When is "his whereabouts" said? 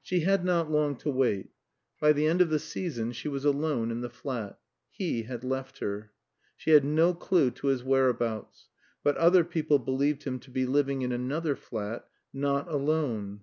7.66-8.70